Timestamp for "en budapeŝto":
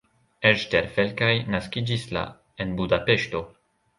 2.65-3.45